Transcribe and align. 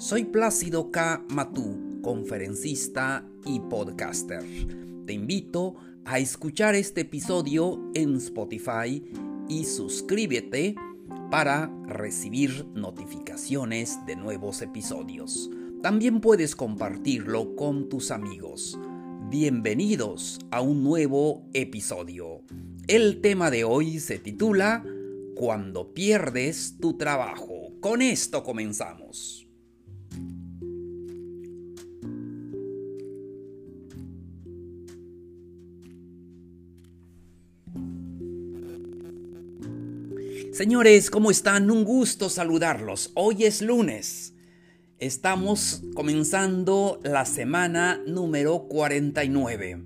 soy 0.00 0.24
Plácido 0.24 0.90
K. 0.90 1.26
Matú, 1.28 2.00
conferencista 2.00 3.22
y 3.44 3.60
podcaster. 3.60 4.42
Te 5.04 5.12
invito 5.12 5.76
a 6.06 6.18
escuchar 6.18 6.74
este 6.74 7.02
episodio 7.02 7.78
en 7.94 8.16
Spotify 8.16 9.04
y 9.46 9.64
suscríbete 9.64 10.74
para 11.30 11.70
recibir 11.86 12.64
notificaciones 12.74 13.98
de 14.06 14.16
nuevos 14.16 14.62
episodios. 14.62 15.50
También 15.82 16.22
puedes 16.22 16.56
compartirlo 16.56 17.54
con 17.54 17.90
tus 17.90 18.10
amigos. 18.10 18.78
Bienvenidos 19.28 20.38
a 20.50 20.62
un 20.62 20.82
nuevo 20.82 21.42
episodio. 21.52 22.40
El 22.88 23.20
tema 23.20 23.50
de 23.50 23.64
hoy 23.64 24.00
se 24.00 24.18
titula 24.18 24.82
Cuando 25.36 25.92
pierdes 25.92 26.76
tu 26.80 26.96
trabajo. 26.96 27.74
Con 27.80 28.00
esto 28.00 28.42
comenzamos. 28.42 29.39
Señores, 40.60 41.10
¿cómo 41.10 41.30
están? 41.30 41.70
Un 41.70 41.84
gusto 41.84 42.28
saludarlos. 42.28 43.12
Hoy 43.14 43.44
es 43.44 43.62
lunes. 43.62 44.34
Estamos 44.98 45.82
comenzando 45.94 47.00
la 47.02 47.24
semana 47.24 47.98
número 48.06 48.68
49. 48.68 49.82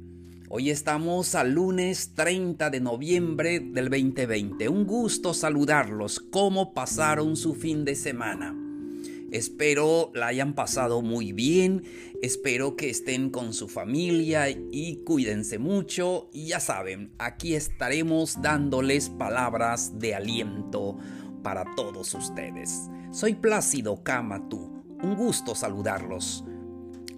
Hoy 0.48 0.70
estamos 0.70 1.36
al 1.36 1.52
lunes 1.52 2.14
30 2.16 2.70
de 2.70 2.80
noviembre 2.80 3.60
del 3.60 3.88
2020. 3.88 4.68
Un 4.68 4.84
gusto 4.84 5.32
saludarlos. 5.32 6.18
¿Cómo 6.18 6.74
pasaron 6.74 7.36
su 7.36 7.54
fin 7.54 7.84
de 7.84 7.94
semana? 7.94 8.63
Espero 9.34 10.12
la 10.14 10.28
hayan 10.28 10.54
pasado 10.54 11.02
muy 11.02 11.32
bien, 11.32 11.82
espero 12.22 12.76
que 12.76 12.88
estén 12.88 13.30
con 13.30 13.52
su 13.52 13.66
familia 13.66 14.48
y 14.48 15.02
cuídense 15.04 15.58
mucho 15.58 16.30
y 16.32 16.46
ya 16.46 16.60
saben, 16.60 17.12
aquí 17.18 17.56
estaremos 17.56 18.40
dándoles 18.42 19.08
palabras 19.08 19.98
de 19.98 20.14
aliento 20.14 20.98
para 21.42 21.64
todos 21.74 22.14
ustedes. 22.14 22.88
Soy 23.10 23.34
Plácido 23.34 24.04
Kamatú, 24.04 24.84
un 25.02 25.16
gusto 25.16 25.56
saludarlos 25.56 26.44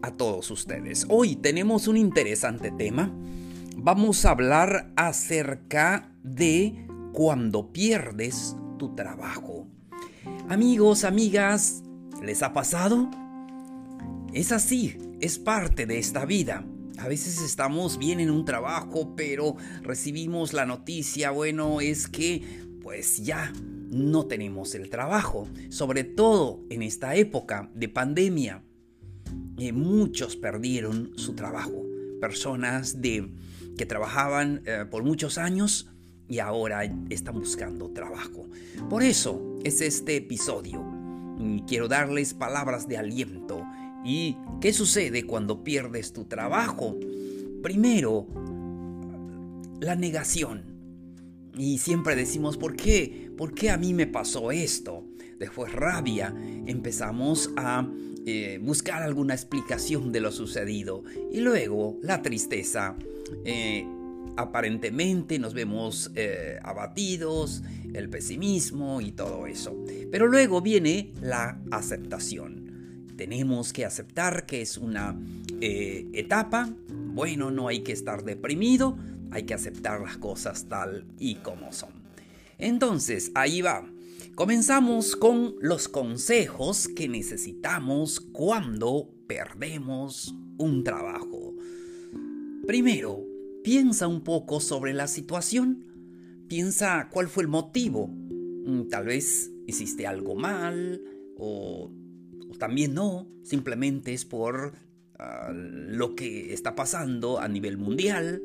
a 0.01 0.11
todos 0.11 0.51
ustedes. 0.51 1.05
Hoy 1.11 1.37
tenemos 1.37 1.87
un 1.87 1.99
interesante 1.99 2.71
tema. 2.71 3.15
Vamos 3.77 4.25
a 4.25 4.31
hablar 4.31 4.91
acerca 4.97 6.11
de 6.23 6.87
cuando 7.13 7.75
pierdes 7.75 8.57
tu 8.79 8.95
trabajo. 8.95 9.67
Amigos, 10.49 11.05
amigas, 11.05 11.83
¿Les 12.23 12.43
ha 12.43 12.53
pasado? 12.53 13.11
Es 14.33 14.51
así, 14.51 14.97
es 15.21 15.39
parte 15.39 15.87
de 15.87 15.99
esta 15.99 16.25
vida. 16.25 16.65
A 16.99 17.09
veces 17.09 17.43
estamos 17.43 17.99
bien 17.99 18.21
en 18.21 18.31
un 18.31 18.45
trabajo, 18.45 19.15
pero 19.15 19.57
recibimos 19.83 20.55
la 20.55 20.65
noticia, 20.65 21.31
bueno, 21.31 21.81
es 21.81 22.09
que 22.09 22.43
pues 22.83 23.25
ya 23.25 23.53
no 23.91 24.27
tenemos 24.27 24.75
el 24.75 24.89
trabajo, 24.89 25.49
sobre 25.69 26.05
todo 26.05 26.65
en 26.71 26.83
esta 26.83 27.15
época 27.17 27.71
de 27.75 27.89
pandemia. 27.89 28.63
Eh, 29.59 29.73
muchos 29.73 30.37
perdieron 30.37 31.13
su 31.17 31.35
trabajo, 31.35 31.85
personas 32.21 33.03
de, 33.03 33.31
que 33.77 33.85
trabajaban 33.85 34.63
eh, 34.65 34.87
por 34.91 35.03
muchos 35.03 35.37
años 35.37 35.91
y 36.29 36.39
ahora 36.39 36.85
están 37.11 37.39
buscando 37.39 37.91
trabajo. 37.91 38.49
Por 38.89 39.03
eso 39.03 39.59
es 39.65 39.81
este 39.81 40.17
episodio 40.17 40.96
quiero 41.67 41.89
darles 41.89 42.35
palabras 42.35 42.89
de 42.89 42.99
aliento. 42.99 43.63
¿Y 44.05 44.37
qué 44.61 44.73
sucede 44.73 45.25
cuando 45.25 45.65
pierdes 45.65 46.13
tu 46.13 46.25
trabajo? 46.25 46.97
Primero, 47.63 48.27
la 49.81 49.97
negación. 49.97 50.77
Y 51.57 51.79
siempre 51.79 52.15
decimos, 52.15 52.57
¿por 52.57 52.77
qué? 52.77 53.31
¿Por 53.37 53.55
qué 53.55 53.71
a 53.71 53.79
mí 53.79 53.95
me 53.95 54.07
pasó 54.07 54.53
esto? 54.53 55.05
Después 55.39 55.73
rabia, 55.73 56.35
empezamos 56.67 57.51
a 57.57 57.89
eh, 58.27 58.59
buscar 58.63 59.03
alguna 59.03 59.35
explicación 59.35 60.13
de 60.13 60.21
lo 60.21 60.33
sucedido. 60.33 61.03
Y 61.33 61.41
luego 61.41 61.99
la 62.03 62.23
tristeza. 62.23 62.97
Eh, 63.45 63.87
aparentemente 64.37 65.39
nos 65.39 65.55
vemos 65.55 66.11
eh, 66.15 66.59
abatidos, 66.63 67.63
el 67.93 68.09
pesimismo 68.09 69.01
y 69.01 69.13
todo 69.13 69.47
eso. 69.47 69.77
Pero 70.11 70.27
luego 70.27 70.61
viene 70.61 71.13
la 71.21 71.61
aceptación. 71.71 73.07
Tenemos 73.17 73.73
que 73.73 73.85
aceptar 73.85 74.45
que 74.47 74.61
es 74.61 74.77
una 74.77 75.19
eh, 75.61 76.07
etapa. 76.13 76.69
Bueno, 76.89 77.51
no 77.51 77.69
hay 77.69 77.81
que 77.81 77.93
estar 77.93 78.25
deprimido, 78.25 78.99
hay 79.31 79.45
que 79.45 79.55
aceptar 79.55 80.01
las 80.01 80.19
cosas 80.19 80.67
tal 80.69 81.07
y 81.19 81.37
como 81.37 81.73
son. 81.73 81.91
Entonces, 82.59 83.33
ahí 83.35 83.63
va. 83.63 83.89
Comenzamos 84.35 85.17
con 85.17 85.55
los 85.61 85.89
consejos 85.89 86.89
que 86.89 87.09
necesitamos 87.09 88.21
cuando 88.21 89.09
perdemos 89.27 90.35
un 90.59 90.85
trabajo. 90.85 91.55
Primero, 92.67 93.25
Piensa 93.67 94.07
un 94.07 94.21
poco 94.21 94.61
sobre 94.61 94.95
la 94.95 95.09
situación. 95.09 96.45
Piensa 96.47 97.09
cuál 97.11 97.27
fue 97.27 97.43
el 97.43 97.49
motivo. 97.49 98.07
Mm, 98.07 98.83
tal 98.89 99.07
vez 99.07 99.51
hiciste 99.67 100.07
algo 100.07 100.37
mal 100.37 101.03
o, 101.37 101.91
también 102.61 102.95
no. 102.95 103.27
Simplemente 103.43 104.15
es 104.15 104.25
por 104.25 104.75
ah, 105.19 105.51
lo 105.53 106.15
que 106.15 106.55
está 106.55 106.77
pasando 106.77 107.41
a 107.41 107.49
nivel 107.49 107.77
mundial. 107.77 108.41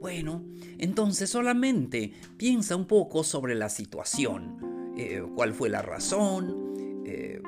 Bueno, 0.00 0.42
entonces 0.78 1.28
solamente 1.28 2.14
piensa 2.38 2.74
un 2.74 2.86
poco 2.86 3.24
sobre 3.24 3.54
la 3.54 3.68
situación. 3.68 4.94
Eh, 4.96 5.22
¿Cuál 5.34 5.52
fue 5.52 5.68
la 5.68 5.82
razón? 5.82 7.02
Eh, 7.04 7.42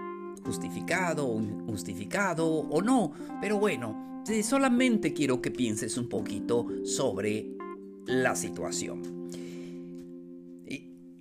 ¿Justificado, 0.44 1.40
justificado 1.64 2.46
o 2.46 2.82
no? 2.82 3.12
Pero 3.40 3.58
bueno, 3.58 4.13
solamente 4.42 5.12
quiero 5.12 5.40
que 5.40 5.50
pienses 5.50 5.96
un 5.98 6.08
poquito 6.08 6.66
sobre 6.84 7.46
la 8.06 8.34
situación. 8.36 9.28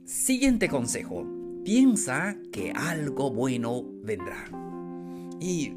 Siguiente 0.06 0.70
consejo. 0.70 1.26
Piensa 1.64 2.38
que 2.52 2.72
algo 2.72 3.32
bueno 3.32 3.84
vendrá. 4.04 4.46
¿Y 5.40 5.74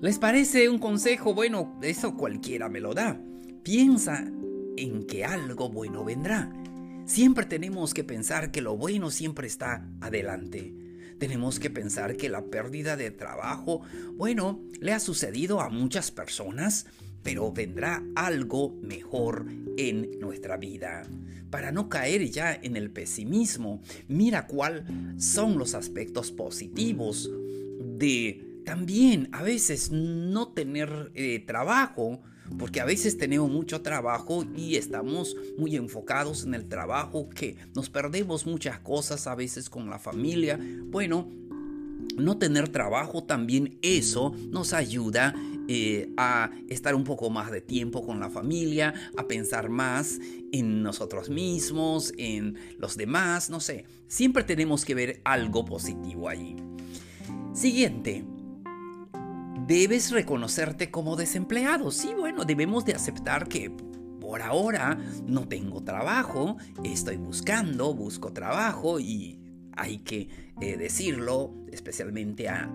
les 0.00 0.18
parece 0.18 0.68
un 0.68 0.78
consejo? 0.78 1.34
Bueno, 1.34 1.78
eso 1.82 2.16
cualquiera 2.16 2.68
me 2.68 2.80
lo 2.80 2.94
da. 2.94 3.20
Piensa 3.62 4.24
en 4.76 5.04
que 5.06 5.24
algo 5.24 5.70
bueno 5.70 6.04
vendrá. 6.04 6.52
Siempre 7.04 7.46
tenemos 7.46 7.94
que 7.94 8.04
pensar 8.04 8.50
que 8.50 8.62
lo 8.62 8.76
bueno 8.76 9.10
siempre 9.10 9.46
está 9.46 9.88
adelante. 10.00 10.83
Tenemos 11.18 11.58
que 11.58 11.70
pensar 11.70 12.16
que 12.16 12.28
la 12.28 12.44
pérdida 12.44 12.96
de 12.96 13.10
trabajo, 13.10 13.82
bueno, 14.14 14.60
le 14.80 14.92
ha 14.92 15.00
sucedido 15.00 15.60
a 15.60 15.68
muchas 15.68 16.10
personas, 16.10 16.86
pero 17.22 17.52
vendrá 17.52 18.02
algo 18.14 18.76
mejor 18.82 19.46
en 19.76 20.18
nuestra 20.20 20.56
vida. 20.56 21.02
Para 21.50 21.72
no 21.72 21.88
caer 21.88 22.28
ya 22.30 22.54
en 22.54 22.76
el 22.76 22.90
pesimismo, 22.90 23.80
mira 24.08 24.46
cuáles 24.46 24.84
son 25.18 25.56
los 25.58 25.74
aspectos 25.74 26.32
positivos 26.32 27.30
de 27.80 28.62
también 28.64 29.28
a 29.32 29.42
veces 29.42 29.90
no 29.90 30.48
tener 30.48 31.12
eh, 31.14 31.44
trabajo 31.46 32.22
porque 32.58 32.80
a 32.80 32.84
veces 32.84 33.18
tenemos 33.18 33.50
mucho 33.50 33.82
trabajo 33.82 34.44
y 34.56 34.76
estamos 34.76 35.36
muy 35.58 35.76
enfocados 35.76 36.44
en 36.44 36.54
el 36.54 36.68
trabajo 36.68 37.28
que 37.28 37.56
nos 37.74 37.90
perdemos 37.90 38.46
muchas 38.46 38.78
cosas 38.80 39.26
a 39.26 39.34
veces 39.34 39.70
con 39.70 39.90
la 39.90 39.98
familia. 39.98 40.58
Bueno, 40.86 41.28
no 42.16 42.38
tener 42.38 42.68
trabajo 42.68 43.24
también 43.24 43.78
eso 43.82 44.34
nos 44.50 44.72
ayuda 44.72 45.34
eh, 45.66 46.10
a 46.18 46.50
estar 46.68 46.94
un 46.94 47.04
poco 47.04 47.30
más 47.30 47.50
de 47.50 47.62
tiempo 47.62 48.04
con 48.04 48.20
la 48.20 48.28
familia, 48.28 48.92
a 49.16 49.26
pensar 49.26 49.70
más 49.70 50.18
en 50.52 50.82
nosotros 50.82 51.30
mismos, 51.30 52.12
en 52.18 52.56
los 52.78 52.96
demás, 52.96 53.48
no 53.48 53.60
sé. 53.60 53.86
Siempre 54.06 54.44
tenemos 54.44 54.84
que 54.84 54.94
ver 54.94 55.20
algo 55.24 55.64
positivo 55.64 56.28
allí. 56.28 56.56
Siguiente, 57.54 58.24
debes 59.66 60.10
reconocerte 60.10 60.90
como 60.90 61.16
desempleado. 61.16 61.90
Sí, 61.90 62.14
bueno, 62.18 62.44
debemos 62.44 62.84
de 62.84 62.94
aceptar 62.94 63.48
que 63.48 63.70
por 64.20 64.42
ahora 64.42 64.98
no 65.26 65.46
tengo 65.46 65.82
trabajo, 65.82 66.56
estoy 66.82 67.16
buscando, 67.16 67.94
busco 67.94 68.32
trabajo 68.32 68.98
y 68.98 69.38
hay 69.76 69.98
que 69.98 70.28
eh, 70.60 70.76
decirlo 70.76 71.52
especialmente 71.70 72.48
a, 72.48 72.70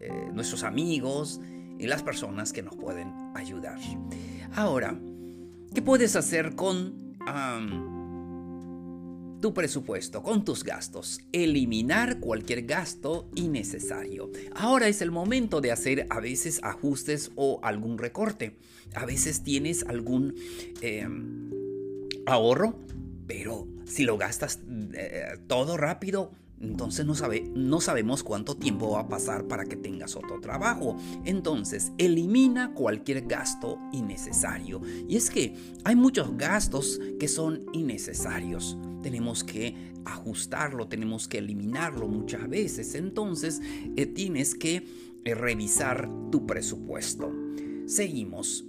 eh, 0.00 0.10
nuestros 0.32 0.62
amigos 0.62 1.40
y 1.78 1.86
las 1.86 2.02
personas 2.02 2.52
que 2.52 2.62
nos 2.62 2.76
pueden 2.76 3.12
ayudar. 3.34 3.78
Ahora, 4.54 4.98
¿qué 5.74 5.82
puedes 5.82 6.14
hacer 6.16 6.54
con 6.54 7.16
tu 9.40 9.54
presupuesto, 9.54 10.22
con 10.22 10.44
tus 10.44 10.64
gastos? 10.64 11.20
Eliminar 11.32 12.20
cualquier 12.20 12.62
gasto 12.62 13.28
innecesario. 13.34 14.30
Ahora 14.54 14.88
es 14.88 15.02
el 15.02 15.10
momento 15.10 15.60
de 15.60 15.72
hacer 15.72 16.06
a 16.10 16.20
veces 16.20 16.60
ajustes 16.62 17.32
o 17.36 17.60
algún 17.62 17.98
recorte. 17.98 18.56
A 18.94 19.06
veces 19.06 19.42
tienes 19.42 19.84
algún 19.84 20.34
em, 20.80 21.50
ahorro, 22.26 22.78
pero 23.26 23.66
si 23.86 24.04
lo 24.04 24.18
gastas 24.18 24.60
eh, 24.94 25.38
todo 25.46 25.76
rápido, 25.76 26.32
entonces 26.60 27.06
no, 27.06 27.14
sabe, 27.14 27.50
no 27.54 27.80
sabemos 27.80 28.22
cuánto 28.22 28.54
tiempo 28.54 28.90
va 28.90 29.00
a 29.00 29.08
pasar 29.08 29.48
para 29.48 29.64
que 29.64 29.76
tengas 29.76 30.14
otro 30.14 30.40
trabajo. 30.40 30.96
Entonces, 31.24 31.92
elimina 31.96 32.74
cualquier 32.74 33.26
gasto 33.26 33.78
innecesario. 33.92 34.82
Y 35.08 35.16
es 35.16 35.30
que 35.30 35.54
hay 35.84 35.96
muchos 35.96 36.36
gastos 36.36 37.00
que 37.18 37.28
son 37.28 37.64
innecesarios. 37.72 38.76
Tenemos 39.02 39.42
que 39.42 39.74
ajustarlo, 40.04 40.86
tenemos 40.86 41.28
que 41.28 41.38
eliminarlo 41.38 42.08
muchas 42.08 42.46
veces. 42.48 42.94
Entonces, 42.94 43.62
eh, 43.96 44.04
tienes 44.04 44.54
que 44.54 44.86
eh, 45.24 45.34
revisar 45.34 46.10
tu 46.30 46.46
presupuesto. 46.46 47.32
Seguimos 47.86 48.66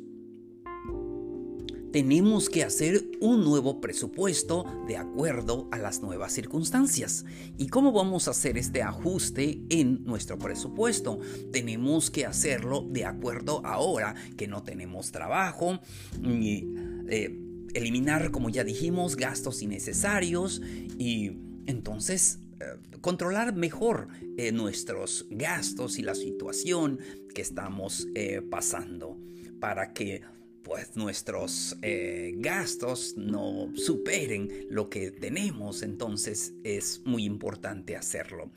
tenemos 1.91 2.49
que 2.49 2.63
hacer 2.63 3.03
un 3.19 3.43
nuevo 3.43 3.81
presupuesto 3.81 4.65
de 4.87 4.97
acuerdo 4.97 5.67
a 5.71 5.77
las 5.77 6.01
nuevas 6.01 6.33
circunstancias. 6.33 7.25
¿Y 7.57 7.67
cómo 7.67 7.91
vamos 7.91 8.27
a 8.27 8.31
hacer 8.31 8.57
este 8.57 8.81
ajuste 8.81 9.61
en 9.69 10.03
nuestro 10.05 10.39
presupuesto? 10.39 11.19
Tenemos 11.51 12.09
que 12.09 12.25
hacerlo 12.25 12.85
de 12.89 13.05
acuerdo 13.05 13.61
ahora 13.65 14.15
que 14.37 14.47
no 14.47 14.63
tenemos 14.63 15.11
trabajo 15.11 15.79
y 16.23 16.67
eh, 17.09 17.37
eliminar, 17.73 18.31
como 18.31 18.49
ya 18.49 18.63
dijimos, 18.63 19.17
gastos 19.17 19.61
innecesarios 19.61 20.61
y 20.97 21.33
entonces 21.65 22.39
eh, 22.59 22.65
controlar 23.01 23.53
mejor 23.53 24.07
eh, 24.37 24.53
nuestros 24.53 25.25
gastos 25.29 25.99
y 25.99 26.03
la 26.03 26.15
situación 26.15 26.99
que 27.33 27.41
estamos 27.41 28.07
pasando 28.49 29.17
para 29.59 29.93
que 29.93 30.21
pues 30.63 30.95
nuestros 30.95 31.77
eh, 31.81 32.33
gastos 32.37 33.15
no 33.17 33.71
superen 33.75 34.67
lo 34.69 34.89
que 34.89 35.11
tenemos, 35.11 35.81
entonces 35.81 36.53
es 36.63 37.01
muy 37.05 37.25
importante 37.25 37.95
hacerlo. 37.95 38.51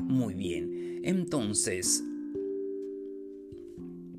Muy 0.00 0.34
bien, 0.34 1.00
entonces, 1.04 2.02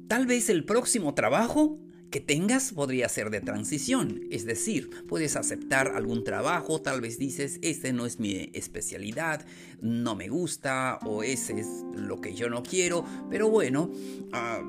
tal 0.08 0.28
vez 0.28 0.50
el 0.50 0.66
próximo 0.66 1.14
trabajo 1.14 1.80
que 2.12 2.20
tengas 2.20 2.74
podría 2.74 3.08
ser 3.08 3.30
de 3.30 3.40
transición, 3.40 4.28
es 4.30 4.46
decir, 4.46 4.90
puedes 5.08 5.38
aceptar 5.38 5.94
algún 5.96 6.26
trabajo, 6.26 6.82
tal 6.82 7.00
vez 7.00 7.18
dices, 7.18 7.58
este 7.62 7.94
no 7.94 8.06
es 8.06 8.20
mi 8.20 8.50
especialidad, 8.54 9.46
no 9.80 10.16
me 10.16 10.28
gusta 10.28 11.00
o 11.06 11.24
ese 11.24 11.62
es 11.62 11.68
lo 11.96 12.20
que 12.20 12.34
yo 12.36 12.50
no 12.50 12.64
quiero, 12.64 13.06
pero 13.30 13.50
bueno, 13.50 13.90
ah, 14.34 14.62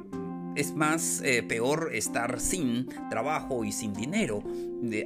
es 0.55 0.75
más 0.75 1.23
eh, 1.25 1.43
peor 1.43 1.91
estar 1.93 2.41
sin 2.41 2.89
trabajo 3.11 3.65
y 3.65 3.73
sin 3.73 3.93
dinero. 3.93 4.43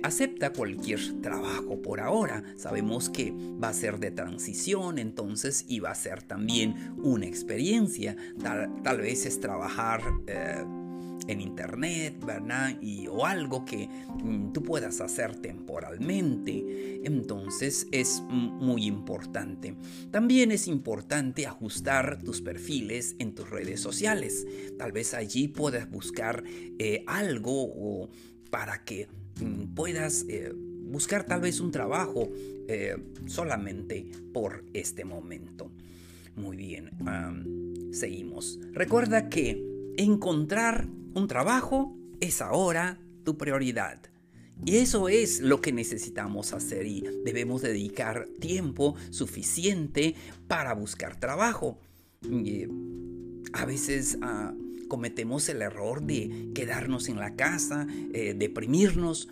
acepta 0.02 0.52
cualquier 0.52 1.20
trabajo 1.20 1.80
por 1.82 2.00
ahora. 2.00 2.42
Sabemos 2.56 3.10
que 3.10 3.32
va 3.32 3.68
a 3.68 3.74
ser 3.74 3.98
de 3.98 4.10
transición, 4.10 4.98
entonces, 4.98 5.64
y 5.68 5.80
va 5.80 5.90
a 5.90 5.94
ser 5.94 6.22
también 6.22 6.94
una 6.98 7.26
experiencia. 7.26 8.16
Tal, 8.42 8.98
vez 8.98 9.26
es 9.26 9.40
trabajar 9.40 10.02
eh, 10.26 10.64
en 11.28 11.40
internet, 11.40 12.16
¿verdad? 12.24 12.80
Y, 12.80 13.06
o 13.08 13.26
algo 13.26 13.64
que 13.64 13.88
mm, 13.88 14.52
tú 14.52 14.62
puedas 14.62 15.00
hacer 15.00 15.36
temporalmente. 15.36 17.00
Entonces 17.04 17.86
es 17.92 18.22
muy 18.22 18.86
importante. 18.86 19.74
También 20.10 20.52
es 20.52 20.68
importante 20.68 21.46
ajustar 21.46 22.22
tus 22.22 22.40
perfiles 22.40 23.16
en 23.18 23.34
tus 23.34 23.48
redes 23.50 23.80
sociales. 23.80 24.46
Tal 24.78 24.92
vez 24.92 25.14
allí 25.14 25.48
puedas 25.48 25.90
buscar 25.90 26.44
eh, 26.78 27.04
algo 27.06 28.08
para 28.50 28.84
que 28.84 29.08
mm, 29.40 29.74
puedas... 29.74 30.24
Eh, 30.28 30.52
buscar 30.88 31.24
tal 31.24 31.40
vez 31.40 31.58
un 31.58 31.72
trabajo 31.72 32.30
eh, 32.68 32.96
solamente 33.26 34.06
por 34.32 34.64
este 34.72 35.04
momento. 35.04 35.72
Muy 36.36 36.56
bien, 36.56 36.90
seguimos. 37.92 38.60
Recuerda 38.72 39.28
que 39.28 39.60
encontrar 39.96 40.86
un 41.16 41.28
trabajo 41.28 41.96
es 42.20 42.42
ahora 42.42 42.98
tu 43.24 43.38
prioridad. 43.38 43.98
Y 44.64 44.76
eso 44.76 45.08
es 45.08 45.40
lo 45.40 45.60
que 45.60 45.72
necesitamos 45.72 46.52
hacer 46.52 46.86
y 46.86 47.04
debemos 47.24 47.62
dedicar 47.62 48.28
tiempo 48.38 48.94
suficiente 49.10 50.14
para 50.46 50.74
buscar 50.74 51.18
trabajo. 51.18 51.78
a 53.52 53.64
veces 53.64 54.18
ah, 54.22 54.54
cometemos 54.88 55.48
el 55.48 55.62
error 55.62 56.02
de 56.02 56.50
quedarnos 56.54 57.08
en 57.08 57.18
la 57.18 57.34
casa, 57.34 57.86
eh, 58.12 58.34
deprimirnos, 58.36 59.28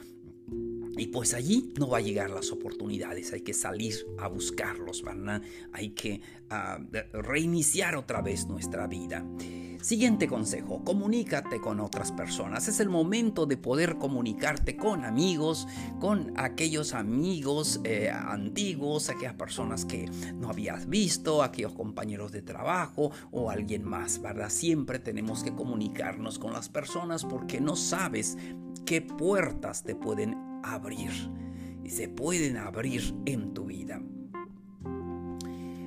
y 0.96 1.08
pues 1.08 1.34
allí 1.34 1.72
no 1.78 1.88
va 1.88 1.98
a 1.98 2.02
llegar 2.02 2.30
las 2.30 2.52
oportunidades, 2.52 3.32
hay 3.32 3.40
que 3.40 3.54
salir 3.54 3.94
a 4.18 4.28
buscarlos, 4.28 5.02
¿verdad? 5.02 5.42
Hay 5.72 5.90
que 5.90 6.20
ah, 6.50 6.78
reiniciar 7.12 7.96
otra 7.96 8.22
vez 8.22 8.46
nuestra 8.46 8.86
vida. 8.86 9.24
Siguiente 9.84 10.28
consejo, 10.28 10.82
comunícate 10.82 11.60
con 11.60 11.78
otras 11.78 12.10
personas. 12.10 12.68
Es 12.68 12.80
el 12.80 12.88
momento 12.88 13.44
de 13.44 13.58
poder 13.58 13.96
comunicarte 13.96 14.78
con 14.78 15.04
amigos, 15.04 15.68
con 16.00 16.32
aquellos 16.38 16.94
amigos 16.94 17.82
eh, 17.84 18.08
antiguos, 18.08 19.10
aquellas 19.10 19.34
personas 19.34 19.84
que 19.84 20.06
no 20.36 20.48
habías 20.48 20.88
visto, 20.88 21.42
aquellos 21.42 21.74
compañeros 21.74 22.32
de 22.32 22.40
trabajo 22.40 23.10
o 23.30 23.50
alguien 23.50 23.84
más, 23.84 24.22
¿verdad? 24.22 24.48
Siempre 24.48 25.00
tenemos 25.00 25.44
que 25.44 25.54
comunicarnos 25.54 26.38
con 26.38 26.54
las 26.54 26.70
personas 26.70 27.26
porque 27.26 27.60
no 27.60 27.76
sabes 27.76 28.38
qué 28.86 29.02
puertas 29.02 29.82
te 29.82 29.94
pueden 29.94 30.53
abrir 30.72 31.10
y 31.84 31.90
se 31.90 32.08
pueden 32.08 32.56
abrir 32.56 33.14
en 33.26 33.52
tu 33.52 33.66
vida. 33.66 34.00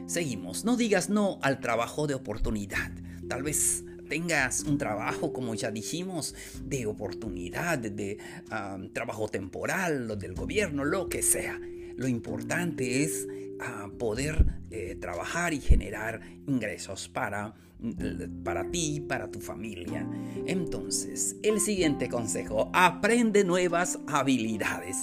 Seguimos, 0.06 0.64
no 0.64 0.78
digas 0.78 1.10
no 1.10 1.40
al 1.42 1.60
trabajo 1.60 2.08
de 2.08 2.14
oportunidad. 2.14 2.92
Tal 3.28 3.44
vez 3.44 3.84
tengas 4.08 4.64
un 4.64 4.78
trabajo, 4.78 5.34
como 5.34 5.54
ya 5.54 5.70
dijimos, 5.72 6.34
de 6.64 6.86
oportunidad, 6.86 7.78
de 7.80 8.18
trabajo 8.94 9.28
temporal, 9.28 10.18
del 10.18 10.34
gobierno, 10.34 10.86
lo 10.86 11.10
que 11.10 11.22
sea. 11.22 11.60
Lo 11.98 12.08
importante 12.08 13.04
es 13.04 13.28
ah, 13.62 13.90
poder 13.98 14.46
eh, 14.70 14.96
trabajar 15.00 15.54
y 15.54 15.60
generar 15.60 16.22
ingresos 16.48 17.10
para, 17.10 17.54
para 18.44 18.70
ti, 18.70 19.02
para 19.02 19.30
tu 19.30 19.40
familia. 19.40 20.08
Entonces, 20.46 21.36
el 21.44 21.60
siguiente 21.60 22.10
consejo, 22.10 22.70
aprende 22.74 23.44
nuevas 23.44 24.00
habilidades 24.08 24.98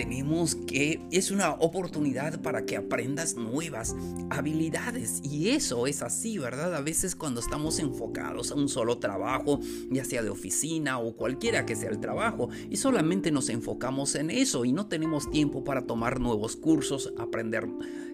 tenemos 0.00 0.54
que, 0.54 1.00
es 1.10 1.30
una 1.30 1.52
oportunidad 1.52 2.40
para 2.40 2.64
que 2.64 2.76
aprendas 2.76 3.34
nuevas 3.34 3.94
habilidades. 4.30 5.20
Y 5.22 5.50
eso 5.50 5.86
es 5.86 6.02
así, 6.02 6.38
¿verdad? 6.38 6.74
A 6.74 6.80
veces 6.80 7.16
cuando 7.16 7.40
estamos 7.40 7.78
enfocados 7.78 8.50
a 8.50 8.54
un 8.54 8.68
solo 8.68 8.98
trabajo, 8.98 9.60
ya 9.90 10.04
sea 10.04 10.22
de 10.22 10.30
oficina 10.30 10.98
o 10.98 11.16
cualquiera 11.16 11.66
que 11.66 11.76
sea 11.76 11.90
el 11.90 12.00
trabajo, 12.00 12.48
y 12.70 12.76
solamente 12.76 13.30
nos 13.30 13.48
enfocamos 13.48 14.14
en 14.14 14.30
eso 14.30 14.64
y 14.64 14.72
no 14.72 14.86
tenemos 14.86 15.30
tiempo 15.30 15.64
para 15.64 15.82
tomar 15.82 16.20
nuevos 16.20 16.56
cursos, 16.56 17.12
aprender 17.18 17.68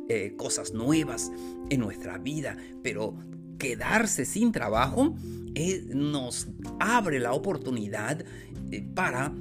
eh, 0.08 0.34
cosas 0.36 0.72
nuevas 0.72 1.32
en 1.68 1.80
nuestra 1.80 2.18
vida, 2.18 2.56
pero 2.84 3.16
quedarse 3.58 4.24
sin 4.24 4.52
trabajo 4.52 5.16
eh, 5.56 5.84
nos 5.88 6.46
abre 6.78 7.18
la 7.18 7.32
oportunidad 7.32 8.24
eh, 8.70 8.86
para 8.94 9.34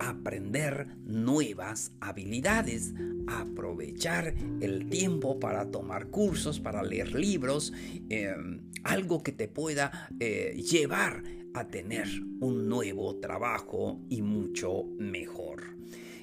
aprender 0.00 0.88
nuevas 1.04 1.92
habilidades, 2.00 2.94
aprovechar 3.28 4.34
el 4.60 4.88
tiempo 4.88 5.38
para 5.38 5.70
tomar 5.70 6.08
cursos, 6.08 6.58
para 6.58 6.82
leer 6.82 7.14
libros, 7.14 7.72
em, 8.08 8.60
algo 8.82 9.22
que 9.22 9.32
te 9.32 9.46
pueda 9.46 10.08
llevar 10.18 11.22
a 11.54 11.68
tener 11.68 12.08
un 12.40 12.68
nuevo 12.68 13.16
trabajo 13.16 14.00
y 14.08 14.22
mucho 14.22 14.84
mejor. 14.98 15.62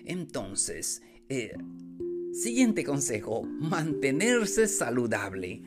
Entonces, 0.05 1.01
siguiente 2.35 2.83
consejo, 2.83 3.43
mantenerse 3.43 4.67
saludable. 4.67 5.61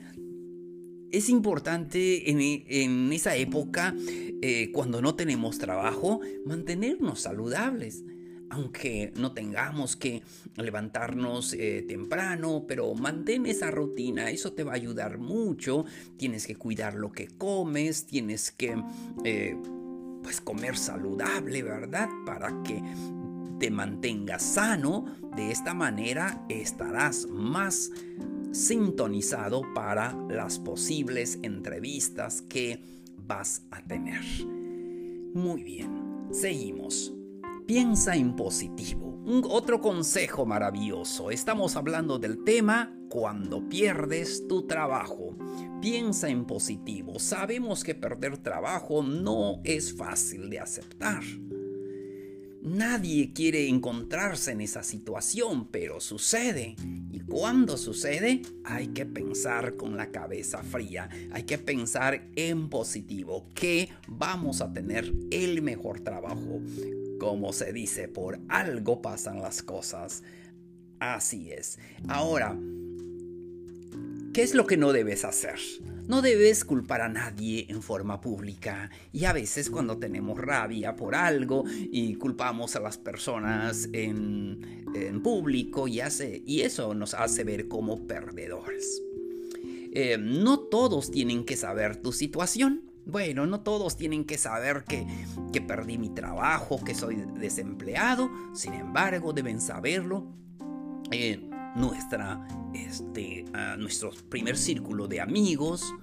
es 1.10 1.30
importante 1.30 2.30
en, 2.30 3.12
esa 3.12 3.34
época, 3.34 3.94
eh, 4.42 4.70
cuando 4.72 5.00
no 5.00 5.14
tenemos 5.14 5.58
trabajo, 5.58 6.20
mantenernos 6.44 7.20
saludables 7.20 8.04
aunque 8.50 9.12
no 9.16 9.32
tengamos 9.32 9.96
que 9.96 10.22
levantarnos 10.56 11.52
eh, 11.52 11.84
temprano, 11.86 12.64
pero 12.66 12.94
mantén 12.94 13.46
esa 13.46 13.70
rutina, 13.70 14.30
eso 14.30 14.52
te 14.52 14.64
va 14.64 14.72
a 14.72 14.76
ayudar 14.76 15.18
mucho. 15.18 15.84
Tienes 16.16 16.46
que 16.46 16.56
cuidar 16.56 16.94
lo 16.94 17.12
que 17.12 17.28
comes, 17.28 18.06
tienes 18.06 18.50
que 18.50 18.74
eh, 19.24 19.54
pues 20.22 20.40
comer 20.40 20.76
saludable, 20.76 21.62
¿verdad? 21.62 22.08
Para 22.24 22.62
que 22.62 22.82
te 23.58 23.70
mantengas 23.70 24.42
sano. 24.42 25.04
De 25.36 25.50
esta 25.50 25.74
manera 25.74 26.44
estarás 26.48 27.26
más 27.28 27.90
sintonizado 28.52 29.62
para 29.74 30.16
las 30.28 30.58
posibles 30.58 31.38
entrevistas 31.42 32.42
que 32.42 32.82
vas 33.16 33.62
a 33.70 33.82
tener. 33.82 34.22
Muy 35.34 35.62
bien, 35.62 36.28
seguimos. 36.30 37.12
Piensa 37.66 38.16
en 38.16 38.34
positivo. 38.34 39.22
Otro 39.50 39.82
consejo 39.82 40.46
maravilloso. 40.46 41.30
Estamos 41.30 41.76
hablando 41.76 42.18
del 42.18 42.42
tema 42.44 42.96
cuando 43.10 43.68
pierdes 43.68 44.48
tu 44.48 44.66
trabajo. 44.66 45.36
Piensa 45.82 46.30
en 46.30 46.46
positivo. 46.46 47.18
Sabemos 47.18 47.84
que 47.84 47.94
perder 47.94 48.38
trabajo 48.38 49.02
no 49.02 49.60
es 49.64 49.94
fácil 49.94 50.48
de 50.48 50.60
aceptar. 50.60 51.22
Nadie 52.68 53.32
quiere 53.32 53.66
encontrarse 53.66 54.52
en 54.52 54.60
esa 54.60 54.82
situación, 54.82 55.68
pero 55.68 56.00
sucede. 56.00 56.76
Y 57.10 57.20
cuando 57.20 57.78
sucede, 57.78 58.42
hay 58.62 58.88
que 58.88 59.06
pensar 59.06 59.76
con 59.76 59.96
la 59.96 60.10
cabeza 60.10 60.62
fría, 60.62 61.08
hay 61.32 61.44
que 61.44 61.56
pensar 61.56 62.28
en 62.36 62.68
positivo, 62.68 63.48
que 63.54 63.88
vamos 64.06 64.60
a 64.60 64.70
tener 64.70 65.10
el 65.30 65.62
mejor 65.62 66.00
trabajo. 66.00 66.60
Como 67.18 67.54
se 67.54 67.72
dice, 67.72 68.06
por 68.06 68.38
algo 68.48 69.00
pasan 69.00 69.40
las 69.40 69.62
cosas. 69.62 70.22
Así 71.00 71.50
es. 71.50 71.78
Ahora, 72.06 72.54
¿qué 74.34 74.42
es 74.42 74.54
lo 74.54 74.66
que 74.66 74.76
no 74.76 74.92
debes 74.92 75.24
hacer? 75.24 75.58
No 76.08 76.22
debes 76.22 76.64
culpar 76.64 77.02
a 77.02 77.08
nadie 77.10 77.66
en 77.68 77.82
forma 77.82 78.18
pública 78.18 78.90
y 79.12 79.26
a 79.26 79.34
veces 79.34 79.68
cuando 79.68 79.98
tenemos 79.98 80.38
rabia 80.38 80.96
por 80.96 81.14
algo 81.14 81.64
y 81.68 82.14
culpamos 82.14 82.74
a 82.76 82.80
las 82.80 82.96
personas 82.96 83.90
en, 83.92 85.20
público 85.22 85.86
y, 85.86 86.00
hace, 86.00 86.42
y 86.46 86.62
eso 86.62 86.94
nos 86.94 87.12
hace 87.12 87.44
ver 87.44 87.68
como 87.68 88.06
perdedores. 88.06 89.02
Eh, 89.92 90.16
no 90.18 90.60
todos 90.60 91.10
tienen 91.10 91.44
que 91.44 91.58
saber 91.58 91.96
tu 91.96 92.12
situación. 92.12 92.84
Bueno, 93.04 93.46
no 93.46 93.60
todos 93.60 93.98
tienen 93.98 94.24
que 94.24 94.38
saber 94.38 94.84
que, 94.84 95.06
que 95.52 95.60
perdí 95.60 95.98
mi 95.98 96.08
trabajo, 96.08 96.82
que 96.82 96.94
soy 96.94 97.16
desempleado. 97.38 98.30
Sin 98.54 98.72
embargo, 98.72 99.34
deben 99.34 99.60
saberlo. 99.60 100.26
Eh, 101.10 101.47
nuestra, 101.76 102.46
este, 102.74 103.44
nuestro 103.78 104.10
primer 104.28 104.56
círculo 104.56 105.08
de 105.08 105.20
amigos, 105.20 105.94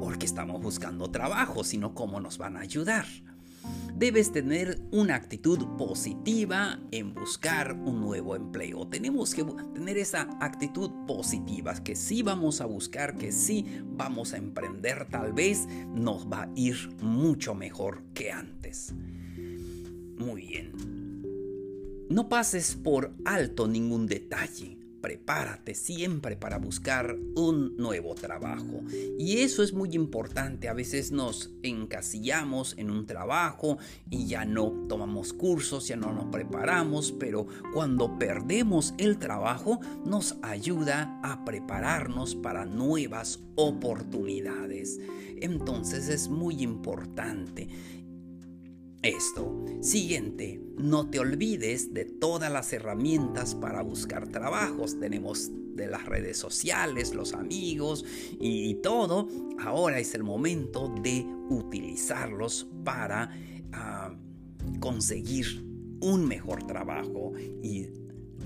porque 0.00 0.26
estamos 0.26 0.60
buscando 0.60 1.10
trabajo, 1.10 1.64
sino 1.64 1.94
cómo 1.94 2.20
nos 2.20 2.38
van 2.38 2.56
a 2.56 2.60
ayudar. 2.60 3.06
Debes 3.94 4.32
tener 4.32 4.80
una 4.90 5.14
actitud 5.14 5.76
positiva 5.76 6.80
en 6.90 7.14
buscar 7.14 7.74
un 7.74 8.00
nuevo 8.00 8.34
empleo. 8.34 8.88
Tenemos 8.88 9.34
que 9.34 9.44
tener 9.44 9.98
esa 9.98 10.22
actitud 10.40 10.90
positiva, 11.06 11.74
que 11.74 11.94
sí 11.94 12.22
vamos 12.22 12.60
a 12.60 12.66
buscar, 12.66 13.16
que 13.16 13.30
sí 13.30 13.64
vamos 13.84 14.32
a 14.32 14.38
emprender, 14.38 15.06
tal 15.08 15.32
vez 15.32 15.68
nos 15.94 16.26
va 16.26 16.44
a 16.44 16.50
ir 16.56 16.76
mucho 17.00 17.54
mejor 17.54 18.02
que 18.14 18.32
antes. 18.32 18.92
Muy 20.18 20.46
bien. 20.46 20.72
No 22.08 22.28
pases 22.28 22.74
por 22.74 23.14
alto 23.24 23.68
ningún 23.68 24.06
detalle 24.06 24.81
prepárate 25.02 25.74
siempre 25.74 26.36
para 26.36 26.58
buscar 26.58 27.14
un 27.34 27.76
nuevo 27.76 28.14
trabajo. 28.14 28.82
Y 29.18 29.38
eso 29.38 29.62
es 29.62 29.74
muy 29.74 29.90
importante. 29.94 30.68
A 30.68 30.72
veces 30.72 31.12
nos 31.12 31.50
encasillamos 31.62 32.74
en 32.78 32.90
un 32.90 33.06
trabajo 33.06 33.78
y 34.08 34.26
ya 34.26 34.44
no 34.44 34.86
tomamos 34.88 35.32
cursos, 35.32 35.88
ya 35.88 35.96
no 35.96 36.12
nos 36.14 36.26
preparamos, 36.26 37.12
pero 37.12 37.46
cuando 37.74 38.18
perdemos 38.18 38.94
el 38.96 39.18
trabajo 39.18 39.80
nos 40.06 40.36
ayuda 40.42 41.20
a 41.22 41.44
prepararnos 41.44 42.36
para 42.36 42.64
nuevas 42.64 43.40
oportunidades. 43.56 45.00
Entonces 45.40 46.08
es 46.08 46.28
muy 46.28 46.62
importante 46.62 47.68
esto. 49.02 49.64
Siguiente, 49.80 50.60
no 50.78 51.10
te 51.10 51.18
olvides 51.18 51.92
de 51.92 52.04
todas 52.04 52.50
las 52.52 52.72
herramientas 52.72 53.54
para 53.54 53.82
buscar 53.82 54.28
trabajos. 54.28 54.98
Tenemos 54.98 55.50
de 55.74 55.86
las 55.88 56.06
redes 56.06 56.38
sociales, 56.38 57.14
los 57.14 57.32
amigos 57.32 58.04
y 58.38 58.74
todo. 58.76 59.28
Ahora 59.58 59.98
es 59.98 60.14
el 60.14 60.22
momento 60.22 60.94
de 61.02 61.26
utilizarlos 61.48 62.68
para 62.84 63.30
ah, 63.72 64.14
conseguir 64.80 65.64
un 66.00 66.26
mejor 66.26 66.66
trabajo 66.66 67.32
y 67.62 67.88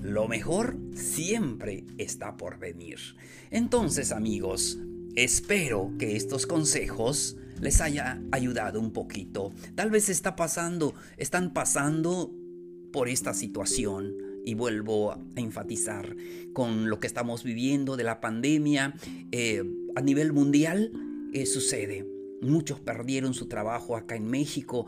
lo 0.01 0.27
mejor 0.27 0.77
siempre 0.93 1.85
está 1.97 2.37
por 2.37 2.59
venir. 2.59 2.97
Entonces 3.49 4.11
amigos, 4.11 4.79
espero 5.15 5.91
que 5.97 6.15
estos 6.15 6.45
consejos 6.45 7.37
les 7.61 7.81
haya 7.81 8.21
ayudado 8.31 8.79
un 8.79 8.91
poquito. 8.91 9.51
Tal 9.75 9.89
vez 9.89 10.09
está 10.09 10.35
pasando, 10.35 10.93
están 11.17 11.53
pasando 11.53 12.33
por 12.91 13.09
esta 13.09 13.33
situación 13.33 14.15
y 14.45 14.53
vuelvo 14.53 15.11
a 15.11 15.19
enfatizar 15.35 16.15
con 16.53 16.89
lo 16.89 16.99
que 16.99 17.07
estamos 17.07 17.43
viviendo 17.43 17.97
de 17.97 18.03
la 18.03 18.21
pandemia 18.21 18.93
eh, 19.31 19.63
a 19.95 20.01
nivel 20.01 20.31
mundial 20.31 20.91
eh, 21.33 21.45
sucede 21.45 22.16
Muchos 22.41 22.79
perdieron 22.79 23.33
su 23.33 23.47
trabajo 23.47 23.95
acá 23.95 24.15
en 24.15 24.27
México. 24.27 24.85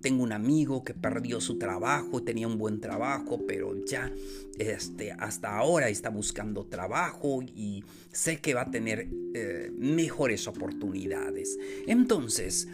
tengo 0.00 0.22
un 0.22 0.32
amigo 0.32 0.84
que 0.84 0.94
perdió 0.94 1.40
su 1.40 1.58
trabajo, 1.58 2.22
tenía 2.22 2.46
un 2.46 2.58
buen 2.58 2.80
trabajo, 2.80 3.40
pero 3.46 3.74
ya 3.84 4.12
este, 4.58 5.12
hasta 5.12 5.56
ahora 5.56 5.88
está 5.88 6.10
buscando 6.10 6.66
trabajo 6.66 7.42
y 7.42 7.84
sé 8.12 8.40
que 8.40 8.54
va 8.54 8.62
a 8.62 8.70
tener 8.70 9.08
eh, 9.34 9.72
mejores 9.76 10.46
oportunidades. 10.46 11.58
Entonces, 11.86 12.68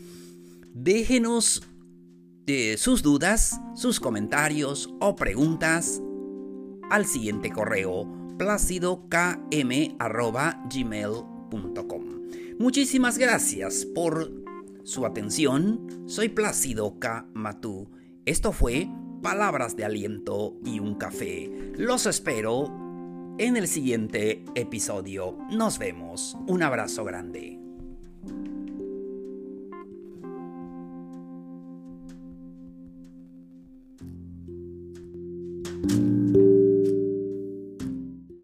déjenos 0.74 1.62
eh, 2.46 2.76
sus 2.76 3.02
dudas, 3.02 3.60
sus 3.76 4.00
comentarios 4.00 4.92
o 5.00 5.14
preguntas 5.14 6.02
al 6.90 7.06
siguiente 7.06 7.50
correo 7.50 8.22
Muchísimas 12.58 13.18
gracias 13.18 13.84
por 13.84 14.32
su 14.84 15.04
atención. 15.06 16.04
Soy 16.06 16.28
Plácido 16.28 16.98
K. 16.98 17.26
Matú. 17.34 17.88
Esto 18.24 18.52
fue 18.52 18.88
Palabras 19.22 19.76
de 19.76 19.84
Aliento 19.84 20.56
y 20.64 20.80
un 20.80 20.94
Café. 20.94 21.50
Los 21.76 22.06
espero 22.06 22.82
en 23.38 23.56
el 23.56 23.68
siguiente 23.68 24.44
episodio. 24.54 25.38
Nos 25.50 25.78
vemos. 25.78 26.36
Un 26.46 26.62
abrazo 26.62 27.04
grande. 27.04 27.58